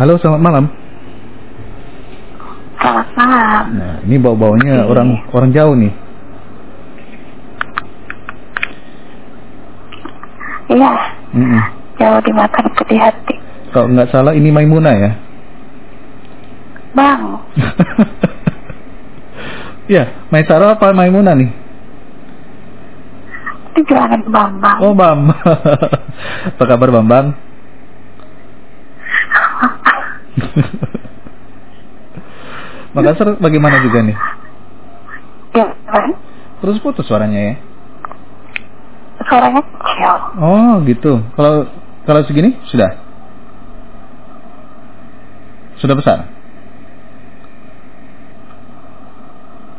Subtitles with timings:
[0.00, 0.64] Halo, selamat malam.
[2.80, 3.64] Selamat malam.
[3.76, 4.88] Nah, ini bau-baunya Iya.
[4.88, 5.92] orang orang jauh nih.
[10.70, 10.92] Iya,
[11.36, 11.62] Mm-mm.
[12.00, 13.34] jauh di mata di hati.
[13.76, 15.10] Kalau nggak salah ini Maimuna ya.
[16.96, 17.44] Bang,
[19.90, 21.50] Iya, Maisaro apa Maimuna nih?
[23.70, 24.78] ini jualan Bambang.
[24.80, 25.28] Oh, Bam.
[26.56, 27.36] apa kabar Bambang?
[32.96, 34.16] Makassar bagaimana juga nih?
[35.54, 35.66] Ya?
[36.60, 37.54] Terus putus suaranya ya?
[39.30, 40.14] Suaranya kecil.
[40.42, 41.22] Oh, gitu.
[41.38, 41.70] Kalau
[42.02, 42.98] kalau segini sudah?
[45.78, 46.28] Sudah besar?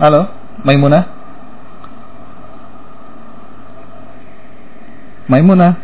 [0.00, 0.32] Halo,
[0.64, 1.04] Maimuna?
[5.28, 5.76] Maimuna?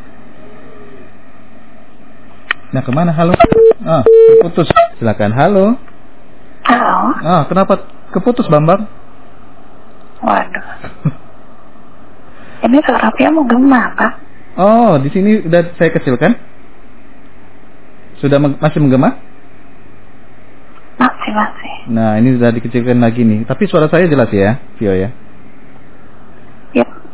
[2.73, 3.13] Nah, ke mana?
[3.15, 3.33] Halo?
[3.85, 4.03] Ah,
[4.43, 4.67] putus.
[4.99, 5.31] Silakan.
[5.31, 5.79] Halo?
[6.67, 6.97] Halo.
[7.23, 8.91] Ah, kenapa keputus, Bambang?
[10.19, 10.67] Waduh.
[12.67, 14.13] Ini suara mau gema, Pak.
[14.59, 16.35] Oh, di sini udah saya kecilkan?
[18.19, 19.15] Sudah masih menggema?
[20.99, 21.75] Masih, masih.
[21.95, 23.47] Nah, ini sudah dikecilkan lagi nih.
[23.47, 25.15] Tapi suara saya jelas ya, Vio ya.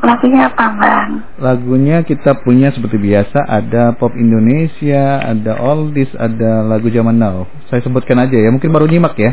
[0.05, 1.10] Ya, lagunya apa, Bang?
[1.41, 7.48] Lagunya kita punya seperti biasa, ada pop Indonesia, ada oldies, ada lagu zaman now.
[7.72, 9.32] Saya sebutkan aja ya, mungkin baru nyimak ya.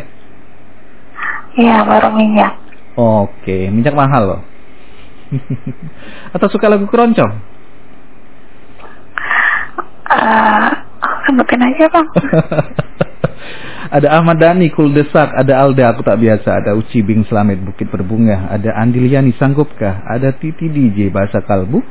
[1.60, 2.56] Iya, baru minyak.
[2.96, 4.42] Oke, minyak mahal loh.
[6.40, 7.36] Atau suka lagu keroncong?
[10.08, 10.70] Eh,
[11.28, 12.08] sebutin aja, Bang.
[13.92, 17.90] ada Ahmad Dhani, Kul Desak, ada Alda, Aku Tak Biasa, ada Uci Bing Slamet, Bukit
[17.90, 21.82] Berbunga, ada Andiliani Sanggupkah, ada Titi DJ, Bahasa Kalbu,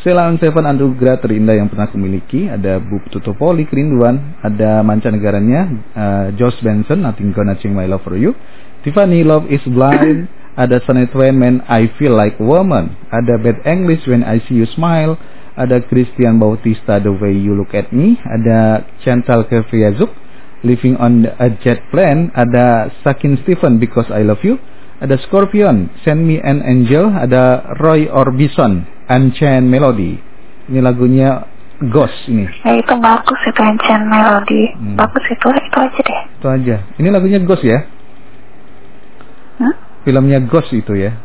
[0.00, 5.60] Selan Seven Anugerah Terindah yang pernah kumiliki, ada Bu Tutupoli Kerinduan, ada mancanegaranya,
[5.92, 8.32] uh, Josh Benson, Nothing Gonna Change My Love For You,
[8.80, 10.24] Tiffany Love Is Blind,
[10.56, 15.20] ada Shania Twain, I Feel Like Woman, ada Bad English When I See You Smile,
[15.60, 20.08] ada Christian Bautista The Way You Look At Me, ada Chantal Kevriazuk,
[20.60, 24.60] Living on a Jet Plane, ada Sakin Stephen Because I Love You,
[25.00, 30.20] ada Scorpion, Send Me an Angel, ada Roy Orbison, Unchained Melody.
[30.68, 31.48] Ini lagunya
[31.88, 32.44] Ghost ini.
[32.60, 34.68] Ya, itu bagus itu Ancient Melody.
[34.76, 35.00] Hmm.
[35.00, 36.20] Bagus itu, itu aja deh.
[36.36, 36.76] Itu aja.
[37.00, 37.88] Ini lagunya Ghost ya.
[39.64, 39.74] Hah?
[40.04, 41.16] Filmnya Ghost itu ya.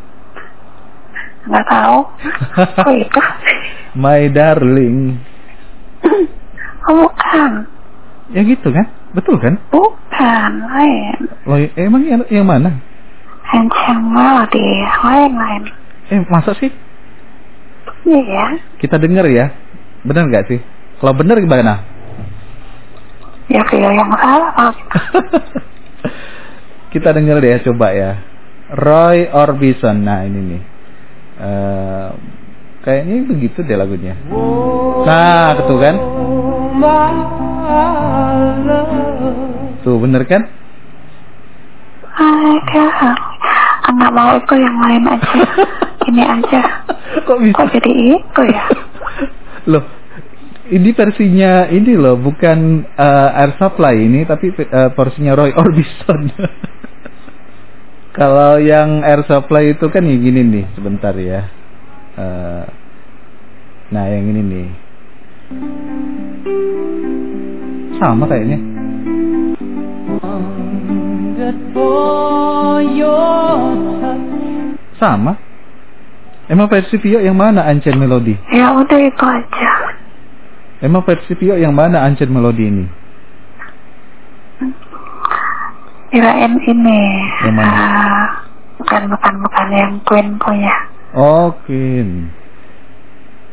[1.51, 1.99] Nggak tahu.
[2.87, 3.21] Oh, itu?
[3.99, 5.19] My Darling.
[6.87, 7.74] Oh, bukan.
[8.33, 8.89] Ya gitu kan?
[9.13, 9.61] Betul kan?
[9.69, 11.17] Bukan, lain.
[11.45, 12.81] Loh, emang yang, yang mana?
[13.53, 15.63] Ancient Melody, lain-lain.
[16.09, 16.73] Eh, masa sih?
[18.05, 19.45] Iya, Kita denger ya.
[20.05, 20.59] Bener nggak sih?
[21.01, 21.95] Kalau bener gimana?
[23.45, 24.73] ya video yang salah.
[26.93, 28.11] Kita denger deh coba ya.
[28.73, 30.01] Roy Orbison.
[30.01, 30.61] Nah ini nih.
[31.35, 32.09] Eh,
[32.81, 34.15] kayaknya begitu deh lagunya.
[35.05, 35.95] Nah, tuh kan?
[39.85, 40.41] Tuh bener kan?
[42.15, 42.85] Ada.
[43.85, 45.39] Enggak mau itu yang lain aja.
[46.09, 46.61] Ini aja.
[47.27, 47.57] Kok bisa?
[47.57, 48.63] Kok jadi itu ya?
[49.71, 49.85] Loh,
[50.73, 56.21] ini versinya ini loh, bukan eh, Air Supply ini, tapi eh, versinya Roy Orbison.
[58.17, 61.49] Kalau yang Air Supply itu kan yang gini nih, sebentar ya.
[62.17, 62.63] Eh,
[63.93, 64.84] nah, yang ini nih.
[68.01, 68.57] Sama kayaknya.
[74.97, 75.37] Sama.
[76.45, 78.37] Emang versi Vio yang mana Ancient Melody?
[78.53, 79.71] Ya udah itu aja.
[80.81, 82.85] Emang versi Vio yang mana Ancient Melody ini?
[86.13, 87.01] Kirain ini.
[87.45, 87.73] Yang mana?
[87.73, 88.25] ah,
[88.77, 90.75] bukan, bukan, bukan yang Queen punya.
[91.17, 92.29] Oh, Queen.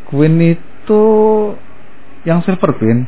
[0.08, 1.04] Queen itu
[2.22, 3.06] yang Silver Queen.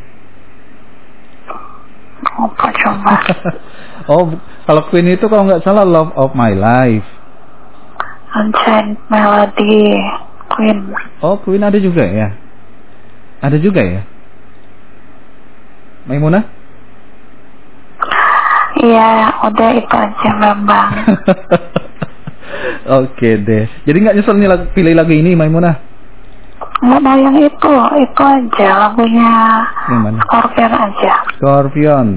[2.24, 3.14] Apa coba?
[4.12, 4.34] oh,
[4.66, 7.06] kalau Queen itu kalau nggak salah Love of My Life.
[8.34, 9.94] Ancient Melody
[10.50, 10.90] Queen.
[11.22, 12.34] Oh, Queen ada juga ya?
[13.38, 14.02] Ada juga ya?
[16.10, 16.42] Maimunah?
[18.74, 20.92] Iya, udah itu aja Bambang.
[23.00, 23.64] Oke deh.
[23.86, 25.93] Jadi nggak nyesel nih lagu- pilih lagu ini Maimunah?
[26.84, 29.32] Nggak mau yang itu, itu aja lagunya
[29.88, 30.18] Yang mana?
[30.20, 31.14] Scorpion aja.
[31.40, 32.08] Scorpion.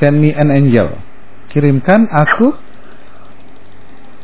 [0.00, 0.96] Send me an angel.
[1.52, 2.56] Kirimkan aku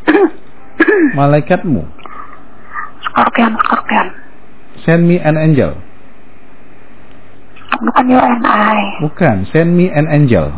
[1.19, 1.85] malaikatmu.
[3.05, 4.07] Scorpion, Scorpion.
[4.83, 5.77] Send me an angel.
[7.83, 8.79] bukan UNI.
[9.03, 10.55] Bukan, Send Me an Angel.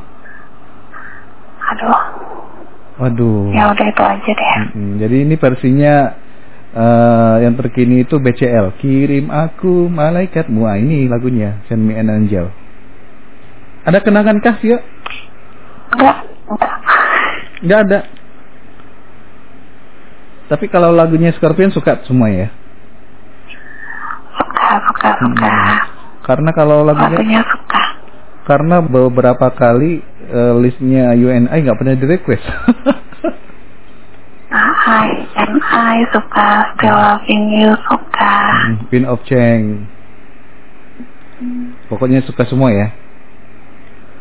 [1.73, 2.01] Aduh,
[3.01, 3.49] Waduh.
[3.49, 4.55] ya udah itu aja deh.
[4.61, 5.01] Mm-mm.
[5.01, 6.13] Jadi ini versinya
[6.75, 8.77] eh, yang terkini itu BCL.
[8.79, 10.67] Kirim aku malaikatmu.
[10.67, 12.51] Ah, ini lagunya Send Me an Angel.
[13.85, 14.79] Ada kenangan kah ya?
[15.95, 16.17] Enggak,
[16.51, 16.73] enggak.
[17.65, 18.01] Nggak ada.
[20.45, 22.49] Tapi kalau lagunya Scorpion suka semua ya?
[24.37, 25.53] Suka, suka, suka.
[26.25, 27.83] Karena kalau lagunya Lagunya suka.
[28.45, 32.45] karena beberapa kali eh, listnya UNI nggak pernah di request.
[34.55, 38.35] I and I suka, still loving you suka.
[38.89, 39.87] Pin of Cheng.
[41.93, 42.89] Pokoknya suka semua ya.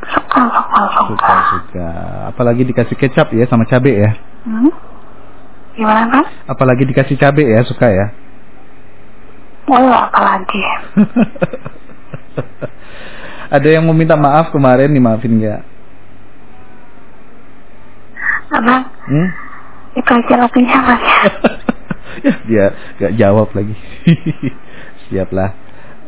[0.04, 1.08] Suka, suka, suka.
[1.16, 1.90] Suka suka.
[2.36, 4.12] Apalagi dikasih kecap ya sama cabe ya.
[4.44, 4.74] Hmm?
[5.74, 6.26] Gimana kan?
[6.46, 8.12] Apalagi dikasih cabe ya suka ya.
[9.72, 10.60] Oh, apalagi.
[13.56, 15.62] Ada yang mau minta maaf kemarin dimaafin nggak?
[18.54, 19.30] Abang, Hmm?
[19.94, 21.22] Itu aja lagunya mas ya.
[22.50, 22.66] dia
[23.00, 23.76] nggak jawab lagi.
[25.10, 25.54] Siaplah.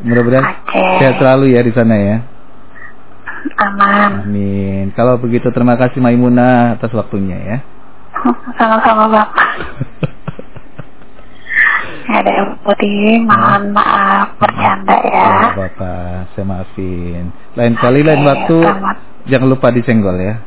[0.04, 0.84] Mudah-mudahan Oke.
[1.00, 2.18] sehat selalu ya di sana ya.
[3.62, 4.26] Aman.
[4.26, 4.86] Amin.
[4.98, 7.58] Kalau begitu terima kasih Maimunah atas waktunya ya.
[8.58, 9.50] Sama-sama bapak.
[12.06, 15.26] Ada yang putih, mohon maaf bercanda ya.
[15.26, 17.34] Ya, Bapak, saya maafin.
[17.58, 18.58] Lain kali lain waktu
[19.26, 20.38] jangan lupa disenggol ya.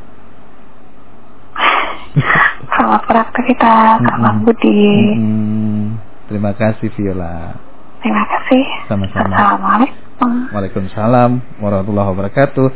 [2.89, 4.15] Selamat beraktivitas, Mm-mm.
[4.17, 4.81] Abang Budi.
[5.13, 6.01] Mm-mm.
[6.25, 7.53] Terima kasih Viola.
[8.01, 8.65] Terima kasih.
[8.89, 9.29] Sama-sama.
[9.29, 10.31] Assalamualaikum.
[10.49, 11.31] Waalaikumsalam
[11.61, 12.67] warahmatullahi wabarakatuh.